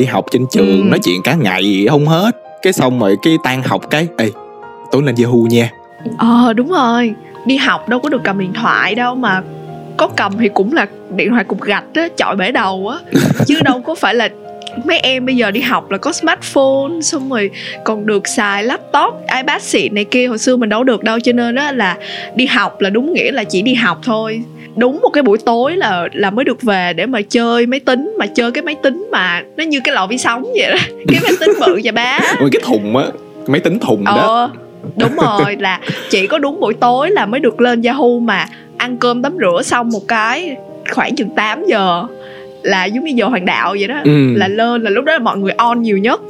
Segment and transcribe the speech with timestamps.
[0.00, 0.88] đi học trên trường Ừ.
[0.90, 2.30] nói chuyện cả ngày không hết.
[2.62, 4.30] Cái xong rồi cái tan học cái ê
[4.92, 5.70] tối lên Yahoo nha.
[6.18, 7.14] Ờ đúng rồi.
[7.46, 9.42] Đi học đâu có được cầm điện thoại đâu mà
[9.96, 12.98] có cầm thì cũng là điện thoại cục gạch á chọi bể đầu á.
[13.46, 14.28] Chứ đâu có phải là
[14.84, 17.50] mấy em bây giờ đi học là có smartphone xong rồi
[17.84, 20.26] còn được xài laptop ipad xịn này kia.
[20.26, 21.96] Hồi xưa mình đâu được đâu cho nên đó là
[22.34, 24.42] đi học là đúng nghĩa là chỉ đi học thôi.
[24.76, 28.14] Đúng một cái buổi tối là là mới được về để mà chơi máy tính
[28.18, 30.78] mà chơi cái máy tính mà nó như cái lò vi sóng vậy đó.
[31.08, 32.20] Cái máy tính bự và bá.
[32.40, 33.04] Ôi cái thùng á
[33.46, 34.12] máy tính thùng đó.
[34.16, 34.50] Ờ
[34.96, 38.46] đúng rồi là chỉ có đúng buổi tối là mới được lên Yahoo mà
[38.76, 40.56] ăn cơm tắm rửa xong một cái
[40.90, 42.06] khoảng chừng 8 giờ
[42.62, 44.34] là giống như giờ hoàng đạo vậy đó ừ.
[44.34, 46.20] là lên là lúc đó là mọi người on nhiều nhất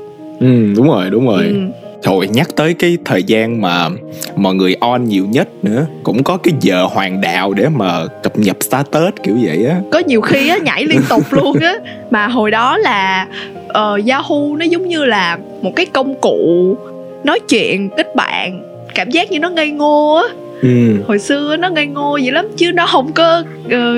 [0.41, 1.55] ừ đúng rồi đúng rồi ừ.
[2.03, 3.89] Trời nhắc tới cái thời gian mà
[4.36, 8.39] mọi người on nhiều nhất nữa Cũng có cái giờ hoàng đạo để mà cập
[8.39, 11.75] nhật status kiểu vậy á có nhiều khi á nhảy liên tục luôn á
[12.11, 13.27] mà hồi đó là
[13.69, 16.77] uh, Yahoo nó giống như là một cái công cụ
[17.25, 18.62] nói chuyện kết bạn
[18.95, 20.69] cảm giác như nó ngây ngô á ừ.
[21.06, 23.95] hồi xưa nó ngây ngô vậy lắm chứ nó không có ờ,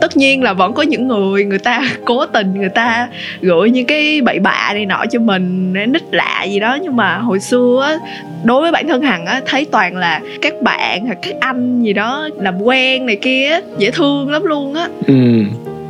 [0.00, 3.08] tất nhiên là vẫn có những người người ta cố tình người ta
[3.40, 6.78] gửi những cái bậy bạ này nọ cho mình nít lạ gì đó.
[6.82, 7.98] Nhưng mà hồi xưa á
[8.44, 11.92] đối với bản thân hằng á thấy toàn là các bạn hoặc các anh gì
[11.92, 14.88] đó làm quen này kia á, dễ thương lắm luôn á.
[15.06, 15.14] Ừ.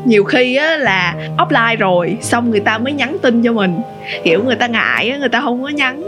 [0.05, 3.81] nhiều khi á là offline rồi xong người ta mới nhắn tin cho mình.
[4.25, 6.03] Kiểu người ta ngại á người ta không có nhắn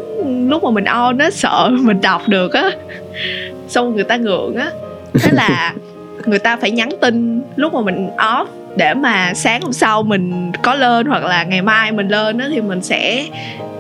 [0.51, 2.71] lúc mà mình on á sợ mình đọc được á.
[3.69, 4.71] Xong người ta ngượng á.
[5.15, 5.75] Thế là
[6.29, 10.53] người ta phải nhắn tin lúc mà mình off để mà sáng hôm sau mình
[10.63, 13.27] có lên hoặc là ngày mai mình lên đó thì mình sẽ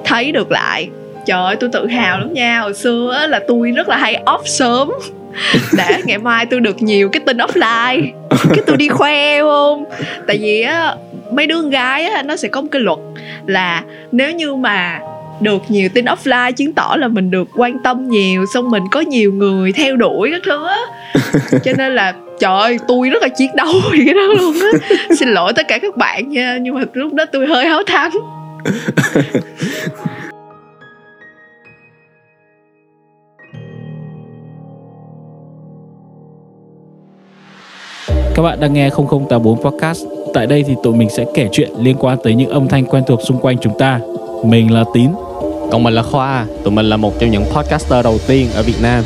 [0.04, 0.88] thấy được lại.
[1.26, 2.60] Trời ơi, tôi tự hào lắm nha.
[2.60, 4.90] Hồi xưa á là tôi rất là hay off sớm.
[5.76, 8.06] Để ngày mai tôi được nhiều cái tin offline.
[8.30, 9.84] Cái tôi đi khoe không?
[10.26, 10.94] Tại vì á,
[11.32, 12.98] mấy đứa con gái á, nó sẽ có một cái luật
[13.46, 15.00] là nếu như mà
[15.40, 19.00] được nhiều tin offline chứng tỏ là mình được quan tâm nhiều xong mình có
[19.00, 20.78] nhiều người theo đuổi các thứ á
[21.64, 24.70] cho nên là trời ơi tôi rất là chiến đấu vì cái đó luôn á
[25.18, 28.10] xin lỗi tất cả các bạn nha nhưng mà lúc đó tôi hơi háo thắng
[38.34, 40.04] Các bạn đang nghe 0084 Podcast.
[40.34, 43.02] Tại đây thì tụi mình sẽ kể chuyện liên quan tới những âm thanh quen
[43.06, 44.00] thuộc xung quanh chúng ta.
[44.44, 45.10] Mình là Tín.
[45.70, 48.82] Còn mình là Khoa, tụi mình là một trong những podcaster đầu tiên ở Việt
[48.82, 49.04] Nam.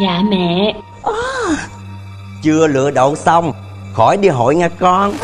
[0.00, 0.74] Dạ mẹ.
[2.42, 3.52] Chưa lựa đậu xong.
[3.94, 5.14] Khỏi đi hội nha con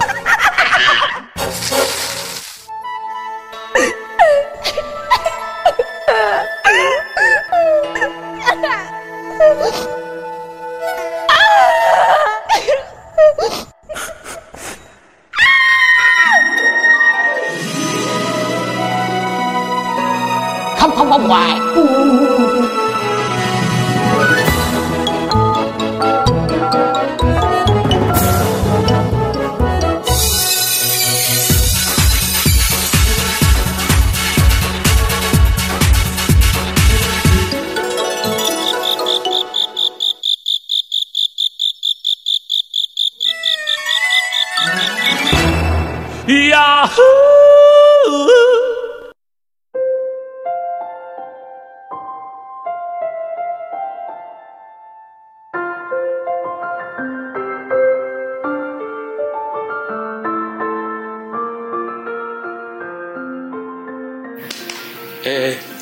[8.56, 9.99] 爸 爸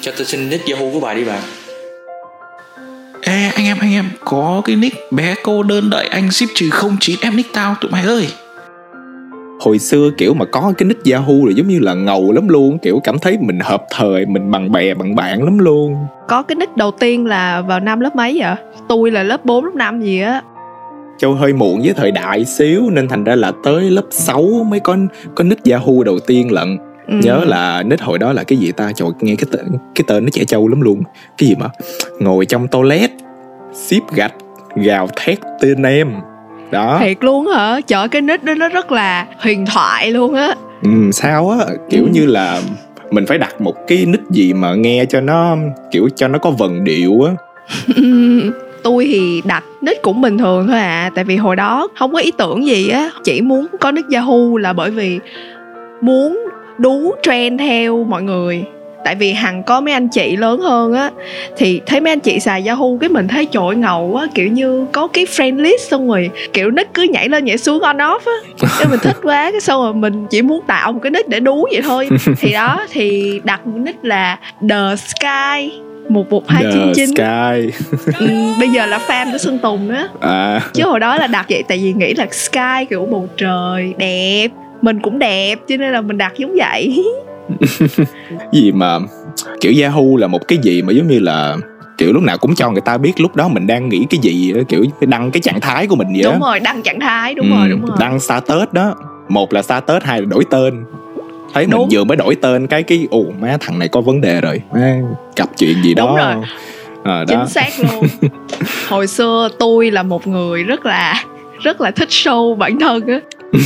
[0.08, 1.40] cho tôi xin nick Yahoo của bà đi bà.
[3.22, 6.70] Ê anh em anh em Có cái nick bé cô đơn đợi anh ship trừ
[7.00, 8.28] 09 em nick tao tụi mày ơi.
[9.60, 12.78] Hồi xưa kiểu mà có cái nick Yahoo là giống như là ngầu lắm luôn
[12.78, 15.96] Kiểu cảm thấy mình hợp thời Mình bằng bè bằng bạn lắm luôn.
[16.28, 18.54] Có cái nick đầu tiên là vào năm lớp mấy vậy?
[18.88, 20.43] Tôi là lớp 4, lớp 5 gì á.
[21.19, 24.81] Châu hơi muộn với thời đại xíu Nên thành ra là tới lớp 6 mới
[24.81, 24.96] có
[25.34, 26.78] có nick Yahoo đầu tiên lận
[27.08, 27.14] Ừ.
[27.22, 28.93] Nhớ là nick hồi đó là cái gì ta?
[28.96, 31.02] Trời nghe cái tên, cái tên nó trẻ trâu lắm luôn.
[31.38, 31.66] Cái gì mà?
[32.20, 33.10] Ngồi trong toilet
[33.75, 34.32] Ship gạch
[34.76, 36.12] Gào thét tên em.
[36.70, 36.99] Đó.
[37.00, 37.81] Thiệt luôn hả?
[37.94, 40.55] Ơi, cái nick đó nó rất là huyền thoại luôn á.
[40.82, 41.66] Ừ, Sao á?
[41.90, 42.08] Kiểu Ừ.
[42.12, 42.60] như là
[43.11, 45.56] Mình phải đặt một cái nick gì mà nghe cho nó
[45.90, 47.32] Kiểu cho nó có vần điệu á.
[48.82, 52.19] Tôi thì đặt nick cũng bình thường thôi à tại vì hồi đó không có
[52.19, 53.11] ý tưởng gì á.
[53.25, 55.19] Chỉ muốn có nick yahoo là bởi vì
[56.00, 56.38] muốn
[56.78, 58.64] đú trend theo mọi người.
[59.04, 61.10] Tại vì hằng có mấy anh chị lớn hơn á
[61.56, 64.86] thì thấy mấy anh chị xài yahoo cái mình thấy trội ngầu á kiểu như
[64.92, 68.19] có cái friend list xong rồi kiểu nick cứ nhảy lên nhảy xuống on off
[68.26, 68.66] á.
[68.78, 71.40] Cái mình thích quá cái xong rồi mình chỉ muốn tạo một cái nick để
[71.40, 72.08] đú vậy thôi.
[72.38, 74.38] Thì đó thì đặt một nick là
[74.70, 77.06] the sky một một hai chín chín.
[77.06, 77.82] Sky.
[78.19, 78.26] Ừ,
[78.60, 80.08] bây giờ là fan của Xuân Tùng á.
[80.20, 80.60] À.
[80.75, 84.48] Chứ hồi đó là đặt vậy tại vì nghĩ là sky kiểu bầu trời đẹp
[84.82, 87.04] mình cũng đẹp cho nên là mình đặt giống vậy.
[88.52, 88.98] Gì mà
[89.60, 91.56] kiểu Yahoo là một cái gì mà giống như là
[91.98, 94.52] kiểu lúc nào cũng cho người ta biết lúc đó mình đang nghĩ cái gì
[94.69, 96.30] kiểu đăng cái trạng thái của mình vậy á.
[96.32, 97.96] đúng rồi đăng trạng thái đúng Ừ, rồi đúng rồi.
[98.00, 98.94] đăng status đó.
[99.28, 100.84] Một là status hai là đổi tên.
[101.54, 101.88] Thấy mình Đúng.
[101.92, 104.96] vừa mới đổi tên cái cái ồ má thằng này có vấn đề rồi má
[105.36, 106.06] gặp chuyện gì đó.
[106.06, 106.34] Đúng rồi.
[107.04, 107.25] à, đó.
[107.28, 108.04] Chính xác luôn.
[108.88, 111.25] Hồi xưa tôi là một người rất là
[111.62, 113.20] rất là thích show bản thân á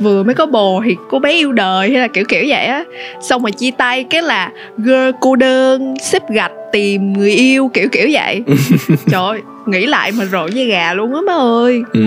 [0.00, 2.84] vừa mới có bồ thì cô bé yêu đời hay là kiểu kiểu vậy á.
[3.20, 7.88] Xong rồi chia tay cái là girl cô đơn xếp gạch tìm người yêu kiểu
[7.92, 8.42] kiểu vậy.
[9.10, 11.82] Trời ơi nghĩ lại mà rộn da gà luôn á má ơi.
[11.92, 12.00] Ừ.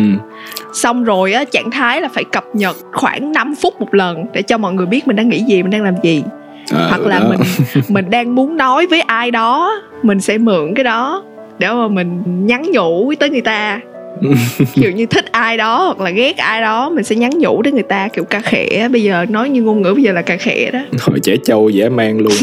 [0.73, 4.41] xong rồi á trạng thái là phải cập nhật khoảng 5 phút một lần để
[4.41, 6.23] cho mọi người biết mình đang nghĩ gì mình đang làm gì.
[6.73, 7.25] À, hoặc là đó.
[7.29, 7.39] mình
[7.89, 11.23] mình đang muốn nói với ai đó mình sẽ mượn cái đó
[11.59, 13.79] để mà mình nhắn nhủ tới người ta
[14.73, 17.73] kiểu như thích ai đó hoặc là ghét ai đó mình sẽ nhắn nhủ đến
[17.73, 20.37] người ta kiểu cà khịa bây giờ nói như ngôn ngữ bây giờ là cà
[20.37, 20.79] khịa đó.
[20.99, 22.33] Hồi trẻ trâu dễ mang luôn.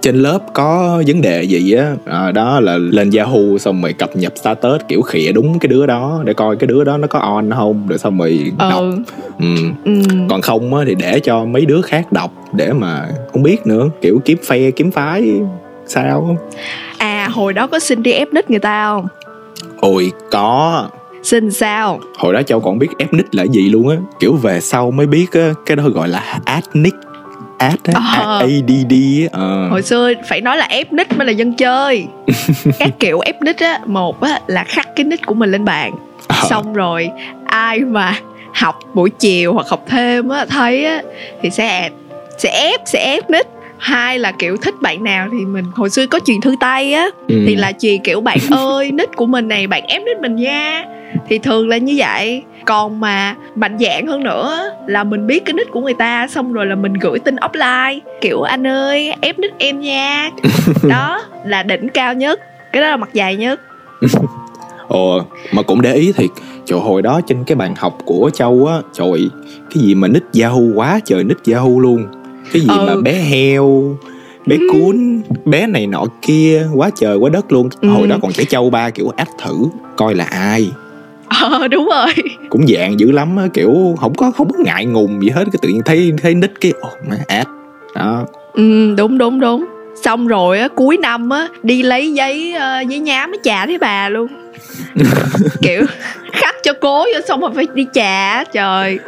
[0.00, 1.94] Trên lớp có vấn đề gì á?
[2.04, 5.86] À, đó là lên Yahoo xong rồi cập nhật status kiểu khịa đúng cái đứa
[5.86, 8.84] đó để coi cái đứa đó nó có on không rồi xong rồi đọc.
[9.40, 9.46] Ừ.
[9.84, 9.92] Ừ.
[10.28, 13.88] còn không á thì để cho mấy đứa khác đọc để mà không biết nữa
[14.00, 15.40] kiểu kiếm phe kiếm phái
[15.86, 16.38] sao?
[16.98, 19.06] À hồi đó có xin đi ép nick người ta không
[19.84, 20.88] ôi có
[21.22, 24.60] xin sao hồi đó châu còn biết ép nick là gì luôn á kiểu về
[24.60, 26.96] sau mới biết á cái đó gọi là add nick
[27.58, 28.38] add á Ờ.
[28.40, 28.92] add
[29.22, 29.68] á ờ.
[29.68, 32.06] hồi xưa phải nói là ép nick mới là dân chơi
[32.78, 35.92] các kiểu ép nick á một á là khắc cái nick của mình lên bàn
[36.28, 36.36] Ờ.
[36.50, 37.10] xong rồi
[37.46, 38.14] ai mà
[38.54, 41.02] học buổi chiều hoặc học thêm á thấy á
[41.42, 41.90] thì sẽ
[42.38, 43.48] sẽ ép sẽ ép nick
[43.84, 47.06] hai là kiểu thích bạn nào thì mình hồi xưa có truyền thư tay á
[47.28, 47.44] Ừ.
[47.46, 50.84] thì là truyền kiểu bạn ơi nick của mình này bạn ép nick mình nha.
[51.28, 52.42] Thì thường là như vậy.
[52.64, 56.52] Còn mà mạnh dạng hơn nữa là mình biết cái nick của người ta xong
[56.52, 60.30] rồi là mình gửi tin offline kiểu anh ơi ép nick em nha.
[60.88, 62.40] Đó là đỉnh cao nhất
[62.72, 63.60] cái đó là mặt dài nhất.
[64.88, 65.20] Ồ,
[65.52, 66.30] mà cũng để ý thiệt
[66.64, 69.30] Trời hồi đó trên cái bàn học của Châu á Trời,
[69.74, 72.06] cái gì mà nick Yahoo quá trời nick Yahoo luôn
[72.52, 72.84] Cái gì Ừ.
[72.86, 73.96] mà bé heo
[74.46, 77.68] Bé cuốn Bé này nọ kia Quá trời quá đất luôn.
[77.80, 77.88] Ừ.
[77.88, 79.54] Hồi đó còn trẻ Châu ba kiểu ách thử
[79.96, 80.70] Coi là ai.
[81.28, 82.14] Ờ đúng rồi.
[82.50, 85.58] Cũng dạng dữ lắm á Kiểu không có không có ngại ngùng gì hết Cái
[85.62, 87.46] tự nhiên thấy thấy nick cái Ồ, má ad
[87.94, 88.26] Đó.
[88.52, 89.64] Ừ đúng đúng đúng.
[90.02, 93.78] Xong rồi á cuối năm á đi lấy giấy ờ, giấy nhám mới trả với
[93.78, 94.26] bà luôn.
[95.62, 95.82] Kiểu
[96.32, 98.98] khắc cho cố vô xong rồi phải đi trả trời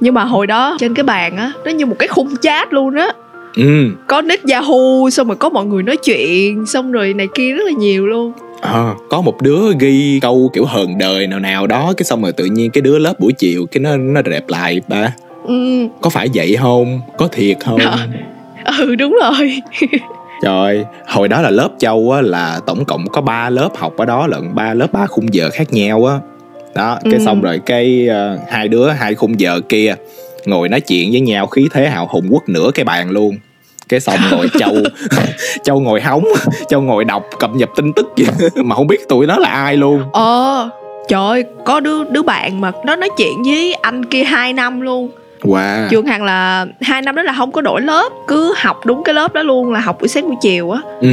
[0.00, 2.94] nhưng mà hồi đó trên cái bàn á nó như một cái khung chat luôn
[2.94, 3.08] á.
[3.56, 3.90] Ừ.
[4.06, 7.62] Có nick Yahoo xong rồi có mọi người nói chuyện xong rồi này kia rất
[7.66, 8.32] là nhiều luôn.
[8.60, 12.32] À, có một đứa ghi câu kiểu hờn đời nào nào đó cái xong rồi
[12.32, 15.14] tự nhiên cái đứa lớp buổi chiều cái nó nó đẹp lại ba.
[15.44, 15.86] Ừ.
[16.00, 17.00] Có phải vậy không?
[17.18, 17.78] Có thiệt không?
[18.78, 19.62] Ừ đúng rồi.
[20.42, 24.04] Trời hồi đó là lớp châu á là tổng cộng có 3 lớp học ở
[24.04, 26.18] đó lận ba lớp ba khung giờ khác nhau á
[26.74, 27.24] đó cái Ừ.
[27.24, 29.94] xong rồi cái ờ, hai đứa hai khung giờ kia
[30.46, 33.36] ngồi nói chuyện với nhau khí thế hào hùng quất nửa cái bàn luôn.
[33.88, 34.74] Cái xong rồi châu
[35.64, 36.24] châu ngồi hóng
[36.68, 38.06] châu ngồi đọc cập nhật tin tức
[38.64, 40.02] mà không biết tụi nó là ai luôn.
[40.12, 40.70] Ờ
[41.08, 44.80] trời ơi có đứa đứa bạn mà nó nói chuyện với anh kia 2 năm
[44.80, 45.10] luôn
[45.44, 45.88] wow.
[45.90, 49.14] Trường hằng là hai năm đó là không có đổi lớp cứ học đúng cái
[49.14, 50.80] lớp đó luôn là học buổi sáng buổi chiều á.
[51.00, 51.08] Ừ.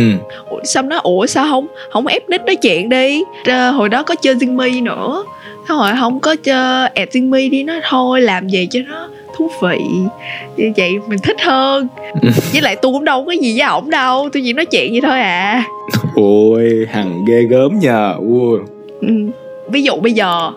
[0.63, 3.23] Xong nó ủa sao không không ép nick nói chuyện đi.
[3.45, 5.23] Ờ, hồi đó có chơi Zing nữa.
[5.67, 9.07] Thế rồi không có chơi add Zing đi nó thôi làm gì cho nó
[9.37, 9.79] thú vị.
[10.57, 11.87] Như vậy mình thích hơn.
[12.51, 15.01] Với lại tôi cũng đâu có gì với ổng đâu tôi chỉ nói chuyện vậy
[15.01, 15.63] thôi à.
[16.15, 18.15] Ôi hằng ghê gớm nhờ.
[18.19, 18.59] Ui.
[19.01, 19.07] Ừ.
[19.67, 20.51] ví dụ bây giờ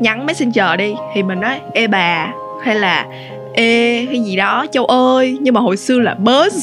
[0.00, 3.06] nhắn messenger đi thì mình nói ê bà hay là
[3.52, 6.58] ê hay gì đó châu ơi nhưng mà hồi xưa là buzz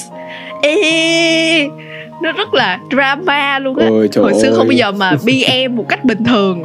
[0.61, 1.67] ê
[2.21, 4.53] nó rất là drama luôn á hồi xưa ơi.
[4.55, 6.63] không bao giờ mà BM một cách bình thường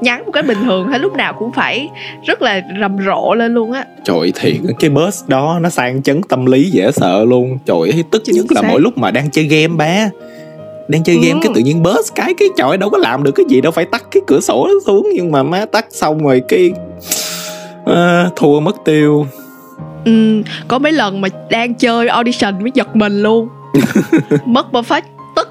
[0.00, 1.88] nhắn một cách bình thường hay lúc nào cũng phải
[2.26, 6.20] rất là rầm rộ lên luôn á Trời thiệt cái bus đó nó sang chấn
[6.28, 8.68] tâm lý dễ sợ luôn Trời ơi tức Chính nhất là xác.
[8.70, 10.08] mỗi lúc mà đang chơi game ba
[10.88, 11.38] đang chơi game Ừ.
[11.42, 13.84] cái tự nhiên burst cái cái trời đâu có làm được cái gì đâu phải
[13.84, 16.72] tắt cái cửa sổ xuống nhưng mà má tắt xong rồi cái
[17.86, 19.26] à, thua mất tiêu.
[20.04, 23.48] Ừ, có mấy lần mà đang chơi audition mới giật mình luôn.
[24.44, 25.02] Mất perfect
[25.36, 25.48] tức.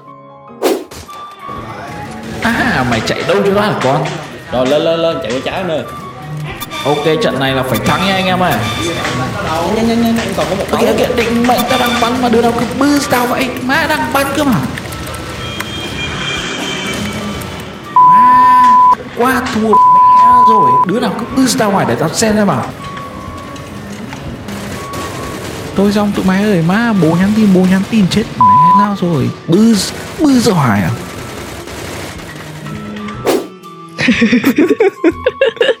[2.42, 4.04] À mày chạy đâu cho đó hả con?
[4.52, 5.82] Rồi lên lên lên chạy qua trái nữa.
[6.84, 8.52] Ok trận này là phải thắng nha anh em ơi.
[9.76, 12.42] Nhanh nhanh nhanh còn có một Ok ok định mệnh tao đang bắn mà đứa
[12.42, 13.48] nào cứ boost tao vậy?
[13.62, 14.56] Má đang bắn cơ mà.
[17.94, 18.76] Má,
[19.18, 19.74] Quá thua
[20.48, 22.62] rồi, Đứa nào cứ boost ra ngoài để tao xem xem mà.
[25.74, 28.44] Tôi xong tụi mày ơi, má, bố nhắn tin, bố nhắn tin, chết mẹ,
[28.78, 29.30] sao rồi?
[29.48, 29.74] Bư
[30.20, 30.90] bư ra ngoài à?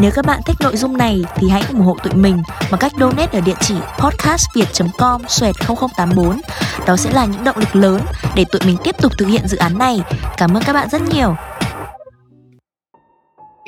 [0.00, 2.36] Nếu các bạn thích nội dung này thì hãy ủng hộ tụi mình
[2.70, 6.40] bằng cách donate ở địa chỉ podcastviet.com xoẹt 0084.
[6.86, 8.00] Đó sẽ là những động lực lớn
[8.36, 10.00] để tụi mình tiếp tục thực hiện dự án này.
[10.36, 11.34] Cảm ơn các bạn rất nhiều.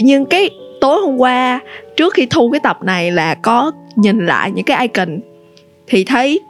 [0.02, 1.60] nhưng cái tối hôm qua
[1.96, 5.20] trước khi thu cái tập này là có nhìn lại những cái icon
[5.86, 6.40] thì thấy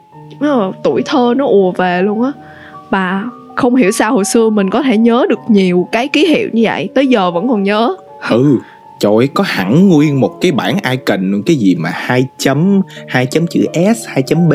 [0.41, 2.33] ờ, tuổi thơ nó ùa về luôn á
[2.91, 3.25] và
[3.57, 6.63] không hiểu sao hồi xưa mình có thể nhớ được nhiều cái ký hiệu như
[6.65, 7.97] vậy tới giờ vẫn còn nhớ
[8.31, 8.59] ừ
[9.01, 13.27] trời ơi có hẳn nguyên một cái bảng icon cái gì mà hai chấm hai
[13.27, 14.53] chấm chữ s hai chấm b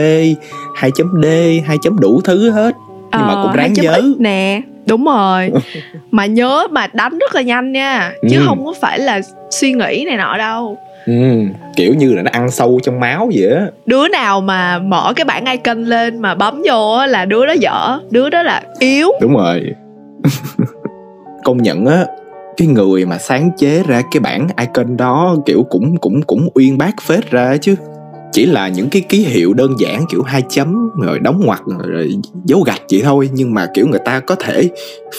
[0.76, 1.26] hai chấm d
[1.66, 2.76] hai chấm đủ thứ hết.
[3.18, 4.02] Nhưng mà Ờ, cũng ráng 2.x nhớ.
[4.20, 5.52] Nè đúng rồi.
[6.12, 8.44] Mà nhớ mà đánh rất là nhanh nha chứ Ừ.
[8.46, 9.22] không có phải là
[9.52, 10.78] suy nghĩ này nọ đâu.
[11.06, 11.14] Ừ,
[11.76, 13.66] kiểu như là nó ăn sâu trong máu vậy á.
[13.86, 17.54] Đứa nào mà mở cái bảng icon lên mà bấm vô á là đứa đó
[17.54, 19.10] dở đứa đó là yếu.
[19.22, 19.62] Đúng rồi.
[21.44, 22.06] Công nhận á
[22.58, 26.78] cái người mà sáng chế ra cái bảng icon đó kiểu cũng cũng cũng uyên
[26.78, 27.76] bác phết ra chứ.
[28.32, 32.16] Chỉ là những cái ký hiệu đơn giản kiểu hai chấm rồi đóng ngoặc rồi
[32.46, 33.30] dấu gạch vậy thôi.
[33.34, 34.70] Nhưng mà kiểu người ta có thể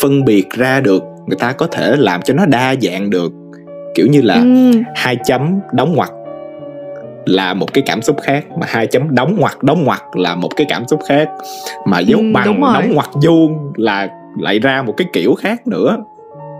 [0.02, 3.32] phân biệt ra được người ta có thể làm cho nó đa dạng được.
[3.94, 4.70] Kiểu như là ừ.
[4.94, 6.12] hai chấm đóng ngoặc
[7.26, 10.56] là một cái cảm xúc khác mà hai chấm đóng ngoặc đóng ngoặc là một
[10.56, 11.28] cái cảm xúc khác.
[11.86, 15.96] Mà dấu Ừ, bằng đóng ngoặc vuông là lại ra một cái kiểu khác nữa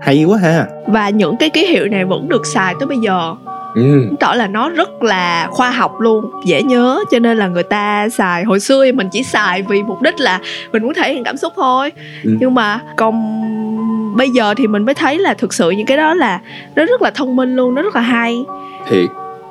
[0.05, 0.67] hay quá ha.
[0.87, 3.35] Và những cái ký hiệu này vẫn được xài tới bây giờ.
[3.75, 3.83] Ừ.
[4.21, 8.09] Tỏ là nó rất là khoa học luôn dễ nhớ cho nên là người ta
[8.09, 8.45] xài.
[8.45, 10.41] Hồi xưa mình chỉ xài vì mục đích là
[10.73, 11.93] mình muốn thể hiện cảm xúc thôi.
[12.25, 12.31] Ừ.
[12.41, 13.15] nhưng mà còn
[14.17, 16.41] bây giờ thì mình mới thấy là thực sự những cái đó là
[16.77, 18.45] nó rất là thông minh luôn nó rất là hay.
[18.89, 19.07] Thì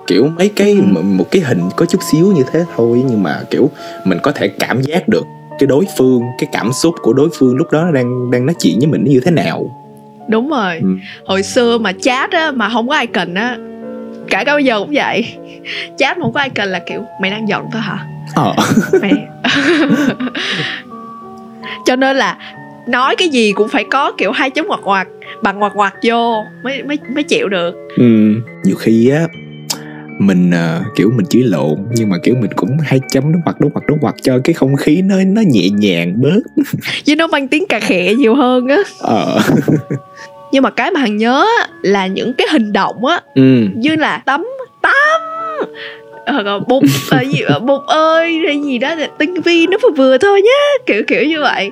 [0.08, 1.02] kiểu mấy cái Ừ.
[1.04, 3.70] một cái hình có chút xíu như thế thôi nhưng mà kiểu
[4.06, 5.26] mình có thể cảm giác được
[5.60, 8.80] cái đối phương cái cảm xúc của đối phương lúc đó đang đang nói chuyện
[8.80, 9.66] với mình nó như thế nào
[10.28, 10.80] đúng rồi.
[10.82, 10.88] Ừ.
[11.26, 13.58] hồi xưa mà chat á mà không có icon á
[14.30, 15.26] cả cả bây giờ cũng vậy.
[15.98, 18.06] Chat mà không có icon là kiểu mày đang giận tao hả?
[18.36, 18.54] Ờ.
[19.02, 19.14] Mày
[21.86, 22.38] cho nên là
[22.88, 25.08] nói cái gì cũng phải có kiểu hai chấm ngoặc ngoặc
[25.42, 27.76] bằng ngoặc ngoặc vô mới mới mới chịu được.
[27.98, 28.34] Ừ.
[28.64, 29.28] nhiều khi á
[30.20, 33.60] mình ờ, kiểu mình chỉ lộn nhưng mà kiểu mình cũng hai chấm đóng ngoặc
[33.60, 36.40] đóng ngoặc đóng ngoặc cho cái không khí nó nó nhẹ nhàng bớt.
[37.04, 38.78] Chứ nó mang tiếng cà khịa nhiều hơn á.
[39.00, 39.40] Ờ.
[40.52, 41.46] Nhưng mà cái mà hằng nhớ
[41.82, 43.22] là những cái hình động á.
[43.36, 43.68] Ừ.
[43.76, 44.46] Như là tắm
[44.82, 45.22] tắm.
[46.46, 50.18] Còn bụng ờ, gì ờ, bụng ơi hay gì đó tinh vi nó vừa vừa
[50.18, 51.72] thôi nhá kiểu kiểu như vậy.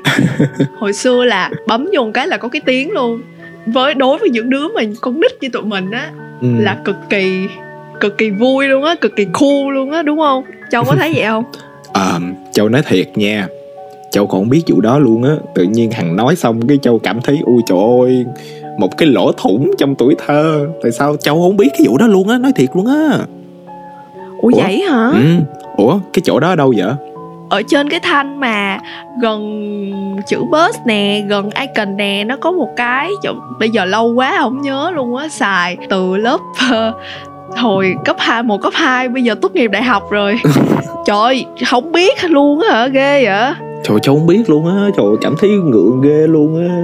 [0.77, 3.21] Hồi xưa là bấm vô cái là có cái tiếng luôn.
[3.65, 6.09] Với đối với những đứa mà con nít như tụi mình á
[6.41, 6.47] ừ.
[6.59, 7.47] là cực kỳ
[8.01, 10.43] cực kỳ vui luôn á cực kỳ cool luôn á đúng không?
[10.71, 11.43] Châu có thấy vậy không?
[11.93, 12.19] Ờ,
[12.53, 13.47] châu nói thiệt nha.
[14.11, 15.35] Châu còn không biết vụ đó luôn á.
[15.55, 18.25] Tự nhiên hằng nói xong cái châu cảm thấy ui trời ơi
[18.79, 20.67] một cái lỗ thủng trong tuổi thơ.
[20.83, 22.37] Tại sao châu không biết cái vụ đó luôn á?
[22.37, 23.17] Nói thiệt luôn á.
[24.41, 24.61] Ủa, Ủa?
[24.63, 25.07] vậy hả?
[25.13, 25.19] Ừ.
[25.77, 26.87] ủa cái chỗ đó ở đâu vậy?
[27.49, 28.79] Ở trên cái thanh mà
[29.21, 29.41] gần
[30.27, 34.35] chữ bus nè gần icon nè nó có một cái chỗ, bây giờ lâu quá
[34.39, 36.39] không nhớ luôn á xài từ lớp
[36.71, 36.93] ờ,
[37.57, 40.39] hồi cấp 2, một cấp 2 bây giờ tốt nghiệp đại học rồi.
[41.05, 42.87] Trời ơi không biết luôn á hả?
[42.87, 43.53] Ghê vậy?
[43.83, 44.87] Trời châu không biết luôn á.
[44.97, 46.75] Trời cảm thấy ngượng ghê luôn á.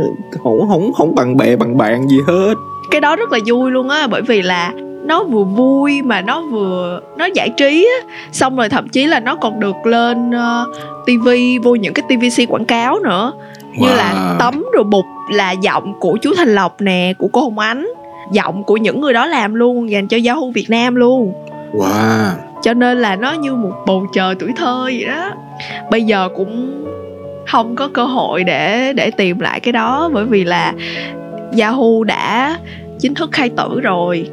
[0.44, 2.54] Không không không bằng bè bằng bạn gì hết.
[2.92, 4.72] Cái đó rất là vui luôn á bởi vì là
[5.06, 8.14] nó vừa vui mà nó vừa nó giải trí á.
[8.32, 12.50] Xong rồi thậm chí là nó còn được lên uh, tivi vô những cái tvc
[12.50, 13.32] quảng cáo nữa.
[13.80, 14.40] Như là Wow.
[14.40, 17.88] tấm rồi bục là giọng của chú thành lộc nè của cô hồng ánh
[18.32, 21.34] giọng của những người đó làm luôn dành cho Yahoo Việt Nam luôn.
[21.74, 22.30] Wow.
[22.62, 25.32] Cho nên là nó như một bầu trời tuổi thơ vậy đó.
[25.92, 26.84] Bây giờ cũng
[27.48, 30.74] không có cơ hội để để tìm lại cái đó bởi vì là
[31.60, 32.58] Yahoo đã
[33.00, 34.30] chính thức khai tử rồi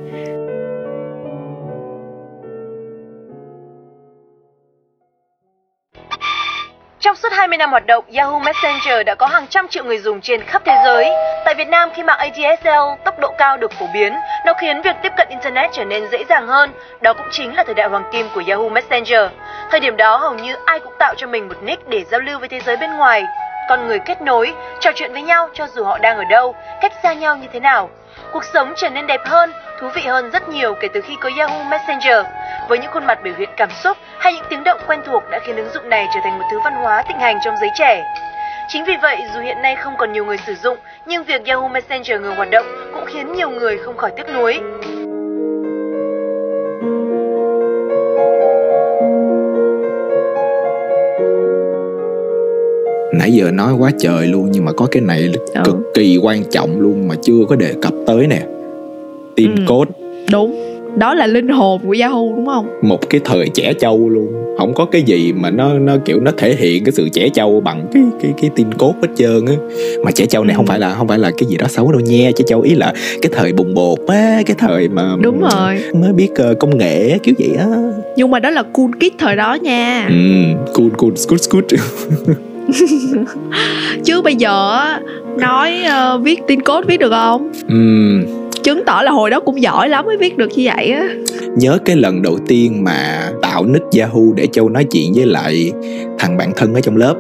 [7.05, 10.21] Trong suốt 20 năm hoạt động, Yahoo Messenger đã có hàng trăm triệu người dùng
[10.21, 11.11] trên khắp thế giới.
[11.45, 14.15] Tại Việt Nam, khi mạng ADSL tốc độ cao được phổ biến,
[14.47, 16.71] nó khiến việc tiếp cận Internet trở nên dễ dàng hơn.
[17.01, 19.31] Đó cũng chính là thời đại hoàng kim của Yahoo Messenger.
[19.71, 22.39] Thời điểm đó, hầu như ai cũng tạo cho mình một nick để giao lưu
[22.39, 23.25] với thế giới bên ngoài.
[23.69, 26.93] Con người kết nối, trò chuyện với nhau cho dù họ đang ở đâu, cách
[27.03, 27.91] xa nhau như thế nào.
[28.33, 31.31] Cuộc sống trở nên đẹp hơn, thú vị hơn rất nhiều kể từ khi có
[31.39, 32.27] Yahoo Messenger.
[32.69, 35.39] Với những khuôn mặt biểu hiện cảm xúc hay những tiếng động quen thuộc đã
[35.47, 38.05] khiến ứng dụng này trở thành một thứ văn hóa thịnh hành trong giới trẻ.
[38.69, 41.69] Chính vì vậy, dù hiện nay không còn nhiều người sử dụng, nhưng việc Yahoo
[41.69, 44.61] Messenger ngừng hoạt động cũng khiến nhiều người không khỏi tiếc nuối.
[53.15, 55.61] Nãy giờ nói quá trời luôn nhưng mà có cái này Ừ.
[55.65, 58.43] cực kỳ quan trọng luôn mà chưa có đề cập tới nè.
[59.37, 59.63] Tin Ừ.
[59.69, 59.91] code
[60.33, 60.71] đúng.
[60.99, 62.67] Đó là linh hồn của Yahoo đúng không?
[62.83, 64.29] Một cái thời trẻ trâu luôn.
[64.59, 67.61] Không có cái gì mà nó nó kiểu nó thể hiện cái sự trẻ trâu
[67.61, 69.55] bằng cái cái cái tin cốt hết trơn á.
[70.05, 70.57] Mà trẻ trâu này Ừ.
[70.57, 72.31] không phải là không phải là cái gì đó xấu đâu nha.
[72.37, 72.93] Trẻ trâu ý là
[73.23, 75.79] cái thời bùng bột á cái thời mà đúng rồi.
[75.95, 77.67] mới biết ờ, công nghệ kiểu vậy á.
[78.17, 80.07] Nhưng mà đó là cool kid thời đó nha.
[80.09, 80.15] Ừ
[80.75, 81.65] cool cool scoot scoot
[84.05, 84.81] chứ bây giờ
[85.39, 87.53] nói ờ, viết tin code viết được không?
[87.69, 87.75] Ừ
[88.63, 91.09] chứng tỏ là hồi đó cũng giỏi lắm mới viết được như vậy á.
[91.57, 95.73] Nhớ cái lần đầu tiên mà tạo nick Yahoo để Châu nói chuyện với lại
[96.19, 97.15] thằng bạn thân ở trong lớp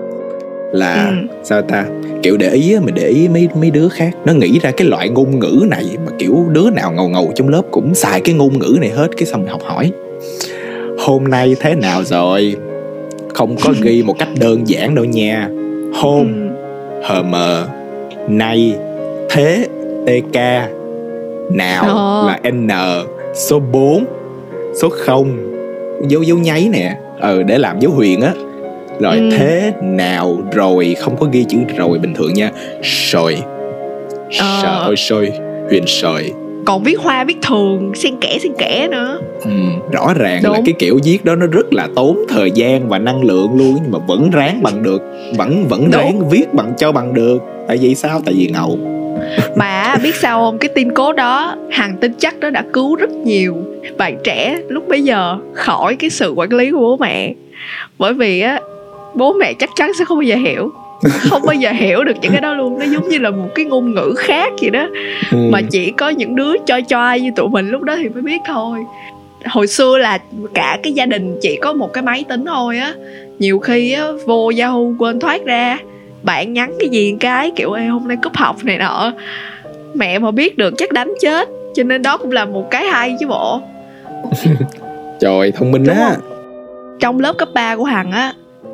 [0.72, 1.36] là Ừ.
[1.42, 1.84] sao ta?
[2.22, 4.10] Kiểu để ý á, mình để ý mấy mấy đứa khác.
[4.24, 7.48] Nó nghĩ ra cái loại ngôn ngữ này mà kiểu đứa nào ngầu ngầu trong
[7.48, 9.92] lớp cũng xài cái ngôn ngữ này hết cái xong mình học hỏi.
[10.98, 12.56] Hôm nay thế nào rồi
[13.34, 15.48] không có ghi một cách đơn giản đâu nha
[15.94, 16.50] hôm
[17.08, 17.22] Ừ.
[17.22, 17.34] hm
[18.28, 18.74] nay
[19.30, 19.66] thế
[20.06, 20.36] tk
[21.50, 22.24] nào Ờ.
[22.26, 22.68] là n
[23.34, 24.04] số 4
[24.74, 25.36] số 0
[26.08, 28.32] dấu dấu nháy nè ừ để làm dấu huyền á
[29.00, 29.28] rồi Ừ.
[29.38, 32.50] thế nào rồi không có ghi chữ rồi bình thường nha
[32.82, 33.36] sồi
[34.40, 34.58] Ờ.
[34.62, 35.30] trời ơi sôi
[35.70, 36.32] huyền sồi
[36.64, 39.18] còn viết hoa viết thường xen kẽ xen kẽ nữa.
[39.44, 39.50] Ừ,
[39.92, 40.64] rõ ràng là Đúng.
[40.64, 43.92] cái kiểu viết đó nó rất là tốn thời gian và năng lượng luôn nhưng
[43.92, 45.02] mà vẫn ráng bằng được
[45.36, 45.90] vẫn vẫn Đúng.
[46.02, 47.38] ráng viết bằng cho bằng được.
[47.68, 48.20] Tại vì sao?
[48.24, 48.78] Tại vì ngầu.
[49.56, 50.58] Mà biết sao không?
[50.58, 53.56] Cái tin cố đó hàng tin chắc đó đã cứu rất nhiều
[53.96, 57.34] bạn trẻ lúc bấy giờ khỏi cái sự quản lý của bố mẹ.
[57.98, 58.60] Bởi vì á
[59.14, 60.70] bố mẹ chắc chắn sẽ không bao giờ hiểu
[61.30, 62.78] không bao giờ hiểu được những cái đó luôn.
[62.78, 64.88] Nó giống như là một cái ngôn ngữ khác vậy đó.
[65.32, 65.38] Ừ.
[65.52, 68.40] mà chỉ có những đứa choi choi như tụi mình lúc đó thì mới biết
[68.46, 68.78] thôi.
[69.44, 70.18] Hồi xưa là
[70.54, 72.94] cả cái gia đình chỉ có một cái máy tính thôi á.
[73.38, 75.78] Nhiều khi á vô Yahoo quên thoát ra.
[76.22, 79.12] Bạn nhắn cái gì cái kiểu Ê, hôm nay cúp học này nọ.
[79.94, 81.48] Mẹ mà biết được chắc đánh chết.
[81.74, 83.60] Cho nên đó cũng là một cái hay chứ bộ.
[85.20, 86.10] Trời thông minh Đúng á.
[86.14, 86.22] không?
[87.00, 88.32] trong lớp cấp 3 của hằng á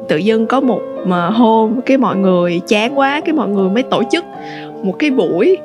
[0.08, 3.82] tự dưng có một mà hôm cái mọi người chán quá cái mọi người mới
[3.82, 4.24] tổ chức
[4.82, 5.58] một cái buổi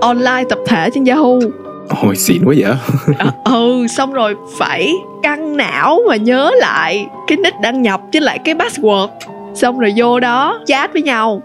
[0.00, 1.38] online tập thể trên Yahoo.
[2.02, 2.72] Ôi xịn quá vậy.
[3.18, 8.20] Ờ, ừ xong rồi phải căng não mà nhớ lại cái nick đăng nhập với
[8.20, 9.08] lại cái password.
[9.54, 11.42] Xong rồi vô đó chat với nhau.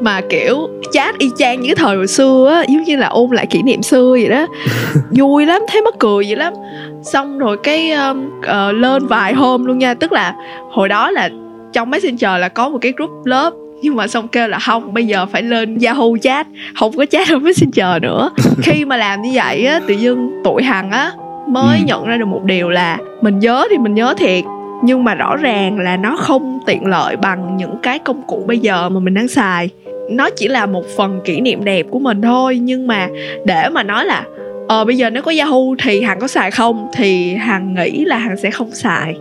[0.00, 3.30] Mà kiểu chat y chang như cái thời hồi xưa á giống như là ôn
[3.30, 4.46] lại kỷ niệm xưa vậy đó.
[5.10, 6.54] Vui lắm thấy mắc cười vậy lắm.
[7.02, 9.94] Xong rồi cái um, ờ, lên vài hôm luôn nha.
[9.94, 10.34] Tức là
[10.70, 11.28] hồi đó là
[11.72, 15.06] trong messenger là có một cái group lớp nhưng mà xong kêu là không bây
[15.06, 16.46] giờ phải lên yahoo chat.
[16.78, 18.30] Không có chat ở messenger nữa.
[18.62, 21.12] Khi mà làm như vậy á tự dưng tụi hằng á
[21.48, 21.84] mới Ừ.
[21.86, 24.44] nhận ra được một điều là mình nhớ thì mình nhớ thiệt
[24.84, 28.58] nhưng mà rõ ràng là nó không tiện lợi bằng những cái công cụ bây
[28.58, 29.68] giờ mà mình đang xài.
[30.10, 33.08] Nó chỉ là một phần kỷ niệm đẹp của mình thôi nhưng mà
[33.46, 34.24] để mà nói là
[34.68, 38.16] ờ bây giờ nếu có Yahoo thì Hằng có xài không thì Hằng nghĩ là
[38.16, 39.14] Hằng sẽ không xài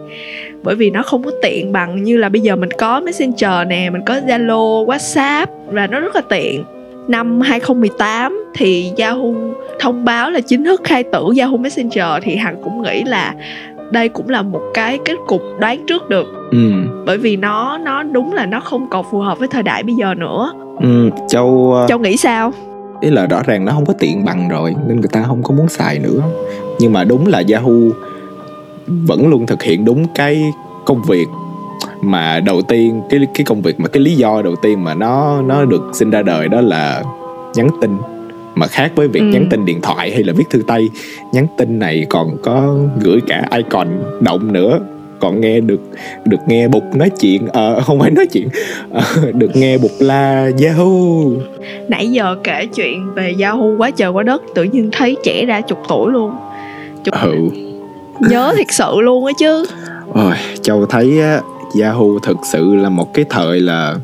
[0.63, 3.89] bởi vì nó không có tiện bằng như là bây giờ mình có Messenger nè
[3.89, 6.63] mình có Zalo WhatsApp và nó rất là tiện.
[7.07, 9.33] Năm 2018 thì Yahoo
[9.79, 13.33] thông báo là chính thức khai tử Yahoo Messenger thì Hằng cũng nghĩ là
[13.91, 16.27] đây cũng là một cái kết cục đoán trước được.
[16.51, 16.71] Ừ.
[17.05, 19.95] Bởi vì nó nó đúng là nó không còn phù hợp với thời đại bây
[19.95, 20.51] giờ nữa.
[20.81, 22.53] Ừ châu ờ, châu nghĩ sao?
[23.01, 25.55] ý là rõ ràng nó không có tiện bằng rồi nên người ta không có
[25.55, 26.21] muốn xài nữa.
[26.79, 27.71] Nhưng mà đúng là Yahoo
[28.87, 30.43] vẫn luôn thực hiện đúng cái
[30.85, 31.27] công việc
[32.01, 35.41] mà đầu tiên cái cái công việc mà cái lý do đầu tiên mà nó
[35.41, 37.03] nó được sinh ra đời đó là
[37.55, 37.91] nhắn tin.
[38.55, 39.25] Mà khác với việc Ừ.
[39.25, 40.89] nhắn tin điện thoại hay là viết thư tay
[41.33, 43.87] nhắn tin này còn có gửi cả icon
[44.19, 44.79] động nữa.
[45.19, 45.81] Còn nghe được
[46.25, 48.47] được nghe bục nói chuyện ờ không phải nói chuyện
[48.91, 49.01] ờ,
[49.33, 51.29] được nghe bục la Yahoo.
[51.87, 55.61] Nãy giờ kể chuyện về Yahoo quá trời quá đất tự nhiên thấy trẻ ra
[55.61, 56.31] chục tuổi luôn.
[57.03, 57.47] Chục ừ
[58.19, 59.65] nhớ thiệt sự luôn á chứ.
[60.13, 61.41] Ôi, Châu thấy á,
[61.81, 63.95] Yahoo thực sự là một cái thời là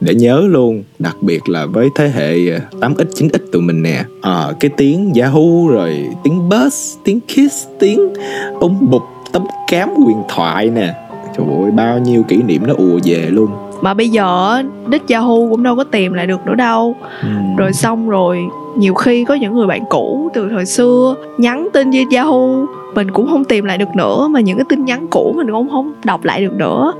[0.00, 4.04] để nhớ luôn đặc biệt là với thế hệ à, 8x 9x tụi mình nè.
[4.22, 8.14] À, cái tiếng Yahoo rồi tiếng bus tiếng kiss tiếng
[8.60, 10.94] ống bụp tấm cám huyền thoại nè.
[11.36, 15.36] Trời ơi bao nhiêu kỷ niệm nó ùa về luôn mà bây giờ đích Yahoo
[15.50, 16.96] cũng đâu có tìm lại được nữa đâu.
[17.22, 17.28] Ừ.
[17.56, 18.38] rồi xong rồi
[18.76, 23.10] nhiều khi có những người bạn cũ từ thời xưa nhắn tin với Yahoo mình
[23.10, 25.92] cũng không tìm lại được nữa mà những cái tin nhắn cũ mình cũng không
[26.04, 26.92] đọc lại được nữa.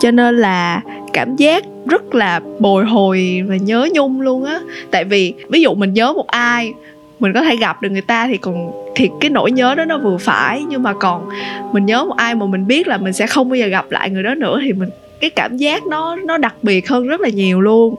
[0.00, 0.80] Cho nên là
[1.12, 4.60] cảm giác rất là bồi hồi và nhớ nhung luôn á.
[4.90, 6.74] Tại vì ví dụ mình nhớ một ai
[7.20, 9.98] mình có thể gặp được người ta thì còn thì cái nỗi nhớ đó nó
[9.98, 10.62] vừa phải.
[10.68, 11.28] Nhưng mà còn
[11.72, 14.10] mình nhớ một ai mà mình biết là mình sẽ không bao giờ gặp lại
[14.10, 14.88] người đó nữa thì mình
[15.20, 17.94] cái cảm giác nó nó đặc biệt hơn rất là nhiều luôn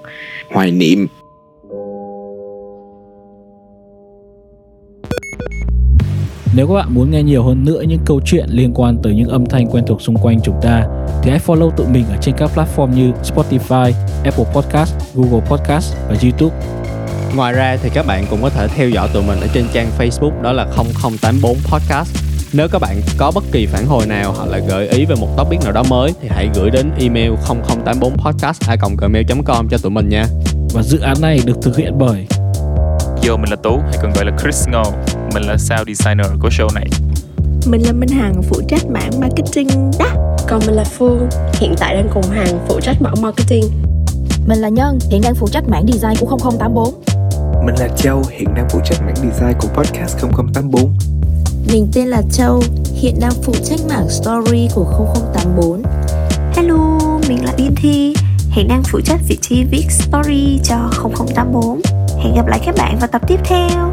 [0.50, 1.08] hoài niệm
[6.56, 9.30] Nếu các bạn muốn nghe nhiều hơn nữa những câu chuyện liên quan tới những
[9.30, 10.84] âm thanh quen thuộc xung quanh chúng ta
[11.24, 13.92] thì hãy follow tụi mình ở trên các platform như Spotify,
[14.24, 16.56] Apple Podcast, Google Podcast và YouTube.
[17.36, 19.88] Ngoài ra thì các bạn cũng có thể theo dõi tụi mình ở trên trang
[19.98, 20.66] Facebook đó là
[21.02, 22.31] 0084 Podcast.
[22.54, 25.28] Nếu các bạn có bất kỳ phản hồi nào hoặc là gợi ý về một
[25.38, 30.26] topic nào đó mới thì hãy gửi đến email 0084podcast@gmail.com cho tụi mình nha.
[30.74, 32.28] Và dự án này được thực hiện bởi
[33.28, 34.84] Yo, mình là Tú, hay còn gọi là Chris Ngô
[35.34, 36.88] Mình là sound designer của show này.
[37.66, 40.08] Mình là Minh Hằng, phụ trách mảng marketing đó.
[40.48, 43.64] Còn mình là Phương, hiện tại đang cùng Hằng phụ trách mảng marketing.
[44.48, 46.94] Mình là Nhân, hiện đang phụ trách mảng design của 0084
[47.66, 50.94] Mình là Châu, hiện đang phụ trách mảng design của podcast 0084
[51.67, 54.86] mình tên là Châu, hiện đang phụ trách mảng story của
[55.34, 55.84] 0084
[56.56, 58.13] Hello, mình là Yên Thi,
[58.50, 61.82] hiện đang phụ trách vị trí viết story cho 0084
[62.24, 63.91] Hẹn gặp lại các bạn vào tập tiếp theo.